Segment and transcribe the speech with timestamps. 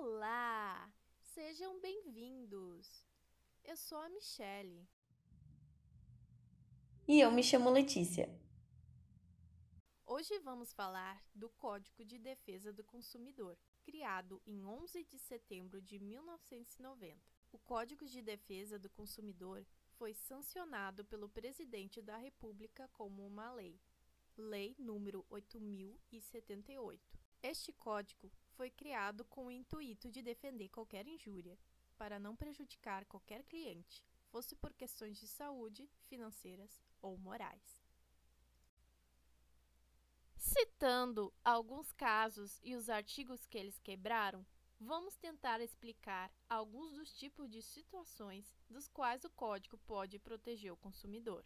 [0.00, 0.94] Olá!
[1.20, 3.04] Sejam bem-vindos!
[3.64, 4.88] Eu sou a Michele.
[7.08, 8.32] E eu me chamo Letícia.
[10.06, 15.98] Hoje vamos falar do Código de Defesa do Consumidor, criado em 11 de setembro de
[15.98, 17.18] 1990.
[17.50, 23.80] O Código de Defesa do Consumidor foi sancionado pelo Presidente da República como uma lei,
[24.36, 27.18] Lei número 8078.
[27.42, 31.56] Este código foi criado com o intuito de defender qualquer injúria,
[31.96, 37.86] para não prejudicar qualquer cliente, fosse por questões de saúde, financeiras ou morais.
[40.36, 44.44] Citando alguns casos e os artigos que eles quebraram,
[44.80, 50.76] vamos tentar explicar alguns dos tipos de situações dos quais o código pode proteger o
[50.76, 51.44] consumidor.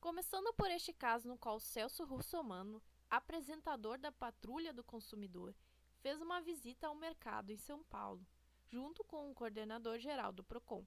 [0.00, 5.54] Começando por este caso no qual Celso Russomano, apresentador da Patrulha do Consumidor,
[6.00, 8.26] fez uma visita ao mercado em São Paulo,
[8.68, 10.86] junto com o coordenador geral do Procon,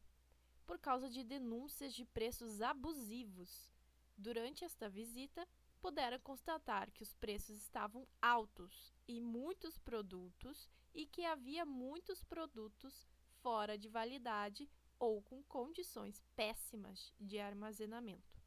[0.66, 3.72] por causa de denúncias de preços abusivos.
[4.18, 5.48] Durante esta visita,
[5.82, 13.08] puderam constatar que os preços estavam altos em muitos produtos e que havia muitos produtos
[13.42, 18.40] fora de validade ou com condições péssimas de armazenamento.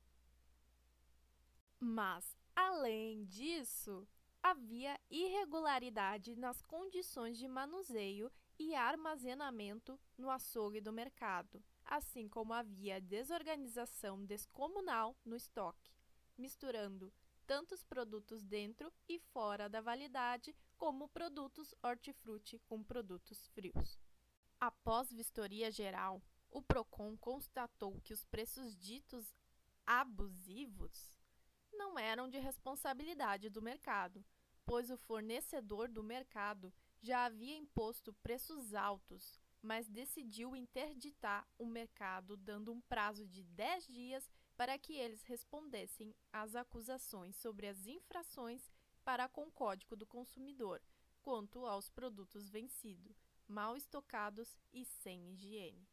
[1.81, 4.07] Mas, além disso,
[4.45, 13.01] havia irregularidade nas condições de manuseio e armazenamento no açougue do mercado, assim como havia
[13.01, 15.91] desorganização descomunal no estoque,
[16.37, 17.11] misturando
[17.47, 23.99] tantos produtos dentro e fora da validade, como produtos hortifruti com produtos frios.
[24.61, 29.35] Após vistoria geral, o Procon constatou que os preços ditos
[29.87, 31.19] abusivos
[31.73, 34.25] não eram de responsabilidade do mercado,
[34.67, 42.37] pois o fornecedor do mercado já havia imposto preços altos, mas decidiu interditar o mercado
[42.37, 48.71] dando um prazo de 10 dias para que eles respondessem às acusações sobre as infrações
[49.05, 50.81] para com o Código do Consumidor
[51.25, 55.89] quanto aos produtos vencidos, mal estocados e sem higiene.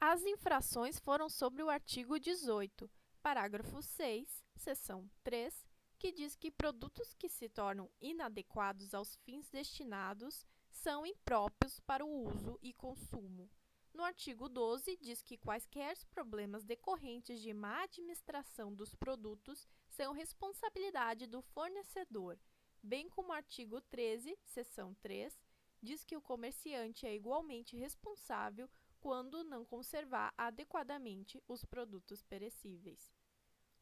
[0.00, 2.90] As infrações foram sobre o artigo 18,
[3.22, 5.64] parágrafo 6, seção 3,
[5.98, 12.28] que diz que produtos que se tornam inadequados aos fins destinados são impróprios para o
[12.28, 13.50] uso e consumo.
[13.94, 21.26] No artigo 12, diz que quaisquer problemas decorrentes de má administração dos produtos são responsabilidade
[21.26, 22.38] do fornecedor,
[22.82, 25.34] bem como o artigo 13, seção 3,
[25.82, 28.68] diz que o comerciante é igualmente responsável
[29.00, 33.14] quando não conservar adequadamente os produtos perecíveis.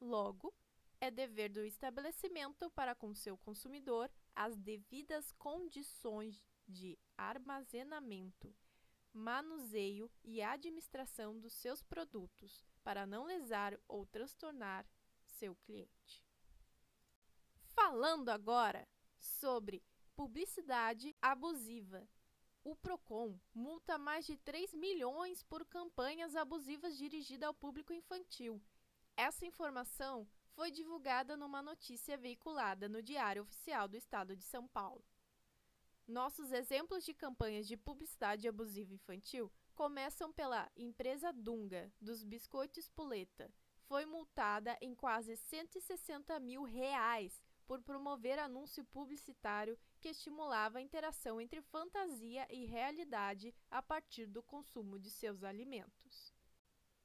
[0.00, 0.54] Logo,
[1.04, 8.54] é dever do estabelecimento para com seu consumidor as devidas condições de armazenamento,
[9.12, 14.86] manuseio e administração dos seus produtos, para não lesar ou transtornar
[15.26, 16.24] seu cliente.
[17.66, 18.88] Falando agora
[19.18, 19.82] sobre
[20.16, 22.08] publicidade abusiva.
[22.62, 28.62] O Procon multa mais de 3 milhões por campanhas abusivas dirigidas ao público infantil
[29.16, 35.04] essa informação foi divulgada numa notícia veiculada no Diário Oficial do Estado de São Paulo.
[36.06, 43.50] Nossos exemplos de campanhas de publicidade abusiva infantil começam pela empresa Dunga, dos biscoitos Puleta.
[43.86, 51.40] Foi multada em quase 160 mil reais por promover anúncio publicitário que estimulava a interação
[51.40, 56.34] entre fantasia e realidade a partir do consumo de seus alimentos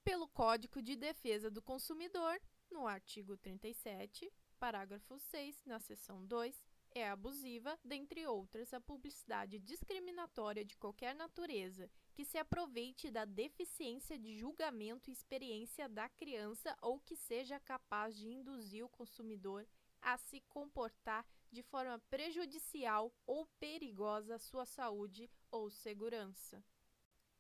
[0.09, 2.41] pelo Código de Defesa do Consumidor,
[2.72, 10.66] no artigo 37, parágrafo 6, na seção 2, é abusiva, dentre outras, a publicidade discriminatória
[10.66, 17.00] de qualquer natureza que se aproveite da deficiência de julgamento e experiência da criança ou
[17.00, 19.68] que seja capaz de induzir o consumidor
[20.02, 26.64] a se comportar de forma prejudicial ou perigosa à sua saúde ou segurança.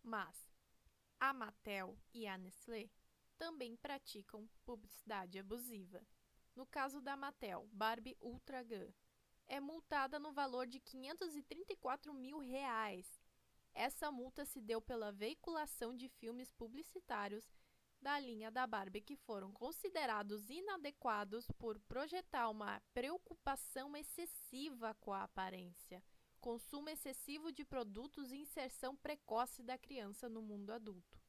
[0.03, 0.47] Mas,
[1.19, 2.89] a Mattel e a Nestlé
[3.39, 6.05] também praticam publicidade abusiva.
[6.55, 8.91] No caso da Mattel, Barbie Ultra Gun
[9.47, 13.19] é multada no valor de 534 mil reais.
[13.73, 17.49] Essa multa se deu pela veiculação de filmes publicitários
[17.99, 25.23] da linha da Barbie que foram considerados inadequados por projetar uma preocupação excessiva com a
[25.23, 26.03] aparência
[26.39, 31.19] consumo excessivo de produtos e inserção precoce da criança no mundo adulto.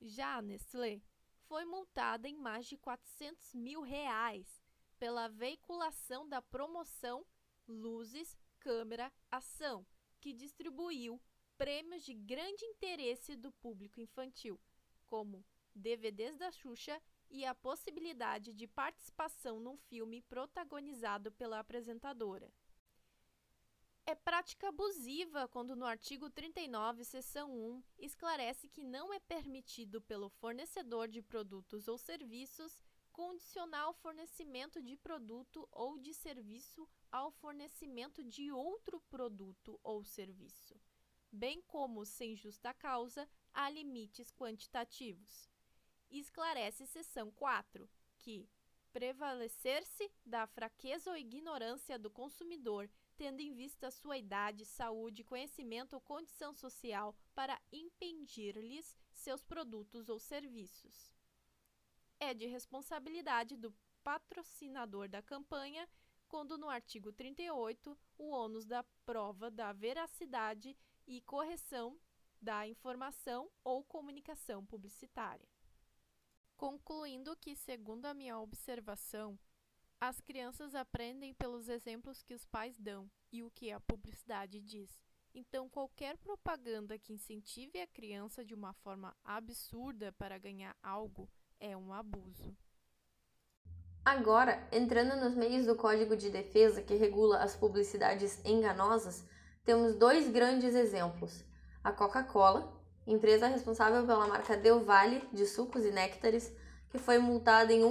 [0.00, 1.02] Já a Nestlé
[1.48, 4.62] foi multada em mais de 400 mil reais
[4.98, 7.24] pela veiculação da promoção
[7.66, 9.86] Luzes, Câmera, Ação,
[10.20, 11.20] que distribuiu
[11.56, 14.60] prêmios de grande interesse do público infantil,
[15.06, 15.44] como
[15.74, 17.00] DVDs da Xuxa
[17.30, 22.52] e a possibilidade de participação num filme protagonizado pela apresentadora.
[24.04, 30.28] É prática abusiva quando no artigo 39, seção 1, esclarece que não é permitido pelo
[30.28, 32.82] fornecedor de produtos ou serviços
[33.12, 40.74] condicionar o fornecimento de produto ou de serviço ao fornecimento de outro produto ou serviço,
[41.30, 45.48] bem como, sem justa causa, há limites quantitativos.
[46.10, 47.88] Esclarece seção 4
[48.18, 48.48] que
[48.92, 56.00] prevalecer-se da fraqueza ou ignorância do consumidor, tendo em vista sua idade, saúde, conhecimento ou
[56.00, 61.12] condição social para impedir-lhes seus produtos ou serviços.
[62.20, 63.74] É de responsabilidade do
[64.04, 65.88] patrocinador da campanha
[66.28, 71.98] quando no artigo 38 o ônus da prova da veracidade e correção
[72.40, 75.48] da informação ou comunicação publicitária
[76.62, 79.36] concluindo que, segundo a minha observação,
[80.00, 84.88] as crianças aprendem pelos exemplos que os pais dão e o que a publicidade diz.
[85.34, 91.28] Então, qualquer propaganda que incentive a criança de uma forma absurda para ganhar algo
[91.58, 92.56] é um abuso.
[94.04, 99.26] Agora, entrando nos meios do Código de Defesa que regula as publicidades enganosas,
[99.64, 101.44] temos dois grandes exemplos:
[101.82, 106.52] a Coca-Cola empresa responsável pela marca Del Valle de sucos e néctares,
[106.90, 107.86] que foi multada em R$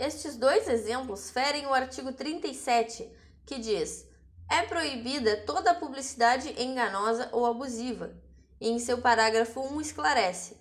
[0.00, 3.06] Estes dois exemplos ferem o artigo 37,
[3.44, 4.08] que diz:
[4.50, 8.10] é proibida toda publicidade enganosa ou abusiva,
[8.58, 10.56] e em seu parágrafo 1 esclarece: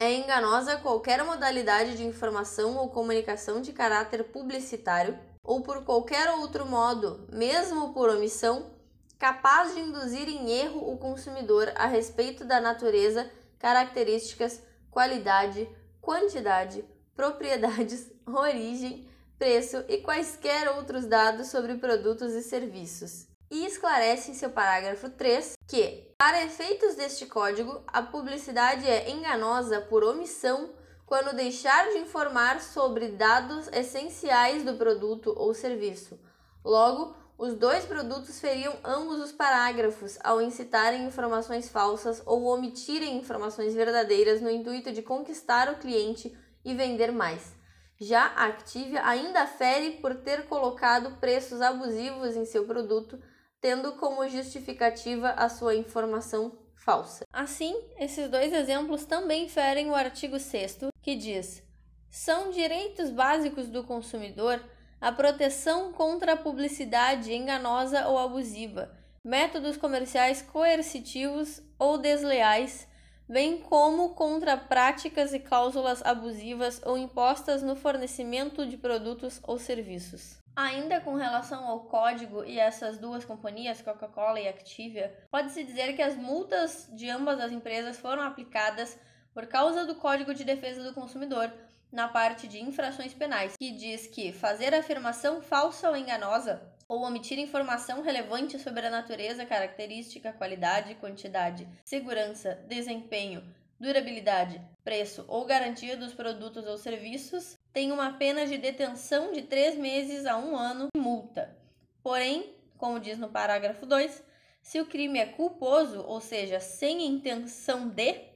[0.00, 6.64] é enganosa qualquer modalidade de informação ou comunicação de caráter publicitário ou por qualquer outro
[6.64, 8.70] modo, mesmo por omissão,
[9.18, 15.68] capaz de induzir em erro o consumidor a respeito da natureza, características, qualidade,
[16.00, 16.82] quantidade,
[17.14, 19.08] propriedades, origem,
[19.38, 23.26] preço e quaisquer outros dados sobre produtos e serviços.
[23.50, 29.80] E esclarece em seu parágrafo 3 que, para efeitos deste código, a publicidade é enganosa
[29.80, 30.70] por omissão
[31.06, 36.20] quando deixar de informar sobre dados essenciais do produto ou serviço.
[36.62, 43.74] Logo, os dois produtos feriam ambos os parágrafos ao incitarem informações falsas ou omitirem informações
[43.74, 47.57] verdadeiras no intuito de conquistar o cliente e vender mais.
[48.00, 53.20] Já a Activia ainda fere por ter colocado preços abusivos em seu produto,
[53.60, 57.26] tendo como justificativa a sua informação falsa.
[57.32, 61.62] Assim, esses dois exemplos também ferem o artigo 6 que diz:
[62.08, 64.62] são direitos básicos do consumidor
[65.00, 72.88] a proteção contra a publicidade enganosa ou abusiva, métodos comerciais coercitivos ou desleais
[73.28, 80.38] bem como contra práticas e cláusulas abusivas ou impostas no fornecimento de produtos ou serviços.
[80.56, 86.02] Ainda com relação ao código e essas duas companhias, Coca-Cola e Activia, pode-se dizer que
[86.02, 88.98] as multas de ambas as empresas foram aplicadas
[89.32, 91.52] por causa do Código de Defesa do Consumidor
[91.92, 97.38] na parte de infrações penais, que diz que fazer afirmação falsa ou enganosa ou omitir
[97.38, 103.44] informação relevante sobre a natureza, característica, qualidade, quantidade, segurança, desempenho,
[103.78, 109.76] durabilidade, preço ou garantia dos produtos ou serviços, tem uma pena de detenção de três
[109.76, 111.56] meses a um ano e multa.
[112.02, 114.24] Porém, como diz no parágrafo 2,
[114.62, 118.28] se o crime é culposo, ou seja, sem intenção de,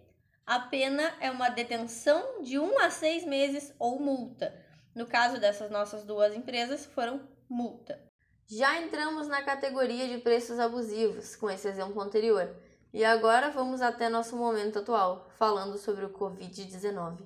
[0.44, 4.54] a pena é uma detenção de um a seis meses ou multa.
[4.94, 8.11] No caso dessas nossas duas empresas, foram multa.
[8.54, 12.54] Já entramos na categoria de preços abusivos, com esse exemplo anterior.
[12.92, 17.20] E agora vamos até nosso momento atual, falando sobre o Covid-19.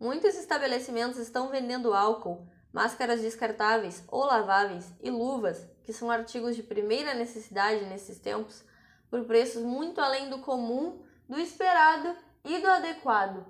[0.00, 6.62] Muitos estabelecimentos estão vendendo álcool, máscaras descartáveis ou laváveis e luvas, que são artigos de
[6.62, 8.64] primeira necessidade nesses tempos,
[9.10, 13.44] por preços muito além do comum, do esperado e do adequado.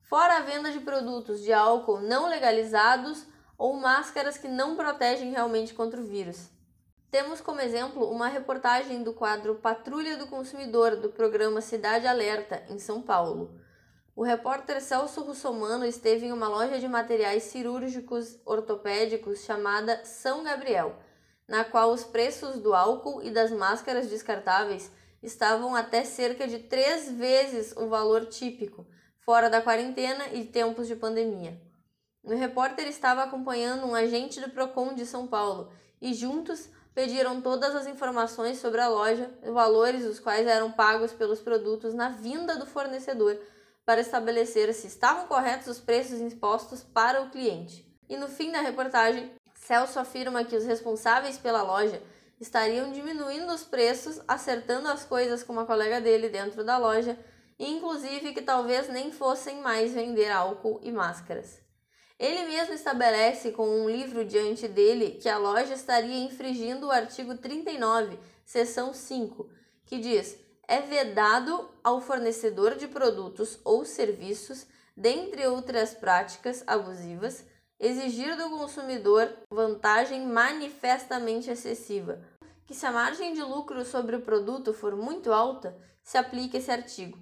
[0.00, 3.30] Fora a venda de produtos de álcool não legalizados
[3.62, 6.50] ou máscaras que não protegem realmente contra o vírus.
[7.12, 12.80] Temos como exemplo uma reportagem do quadro Patrulha do Consumidor do programa Cidade Alerta, em
[12.80, 13.56] São Paulo.
[14.16, 20.96] O repórter Celso Russomano esteve em uma loja de materiais cirúrgicos ortopédicos chamada São Gabriel,
[21.46, 24.90] na qual os preços do álcool e das máscaras descartáveis
[25.22, 28.84] estavam até cerca de três vezes o valor típico,
[29.20, 31.70] fora da quarentena e tempos de pandemia.
[32.24, 37.74] O repórter estava acompanhando um agente do Procon de São Paulo e juntos pediram todas
[37.74, 42.66] as informações sobre a loja, valores os quais eram pagos pelos produtos na vinda do
[42.66, 43.36] fornecedor,
[43.84, 47.84] para estabelecer se estavam corretos os preços impostos para o cliente.
[48.08, 52.00] E no fim da reportagem, Celso afirma que os responsáveis pela loja
[52.38, 57.18] estariam diminuindo os preços, acertando as coisas com uma colega dele dentro da loja,
[57.58, 61.61] e inclusive que talvez nem fossem mais vender álcool e máscaras.
[62.18, 67.36] Ele mesmo estabelece com um livro diante dele que a loja estaria infringindo o artigo
[67.36, 69.48] 39, seção 5,
[69.84, 70.38] que diz:
[70.68, 74.66] é vedado ao fornecedor de produtos ou serviços,
[74.96, 77.44] dentre outras práticas abusivas,
[77.78, 82.22] exigir do consumidor vantagem manifestamente excessiva,
[82.64, 86.70] que se a margem de lucro sobre o produto for muito alta, se aplique esse
[86.70, 87.18] artigo.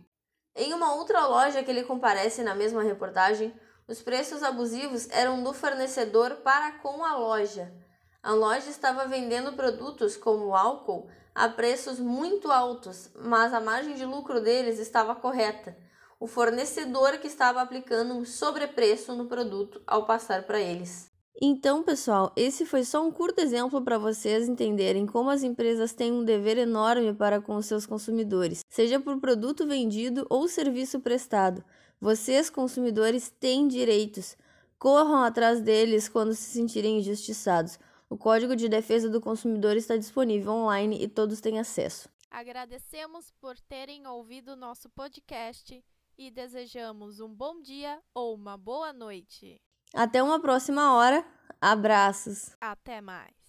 [0.54, 3.54] Em uma outra loja que ele comparece na mesma reportagem,
[3.90, 7.75] os preços abusivos eram do fornecedor para com a loja.
[8.23, 14.04] A loja estava vendendo produtos como álcool a preços muito altos, mas a margem de
[14.04, 15.76] lucro deles estava correta.
[16.20, 21.10] O fornecedor que estava aplicando um sobrepreço no produto ao passar para eles.
[21.41, 26.13] Então, pessoal, esse foi só um curto exemplo para vocês entenderem como as empresas têm
[26.13, 31.65] um dever enorme para com os seus consumidores, seja por produto vendido ou serviço prestado.
[32.01, 34.37] Vocês, consumidores, têm direitos.
[34.79, 37.79] Corram atrás deles quando se sentirem injustiçados.
[38.09, 42.09] O Código de Defesa do Consumidor está disponível online e todos têm acesso.
[42.31, 45.85] Agradecemos por terem ouvido nosso podcast
[46.19, 49.61] e desejamos um bom dia ou uma boa noite.
[49.94, 51.25] Até uma próxima hora.
[51.61, 52.56] Abraços.
[52.61, 53.39] Até mais.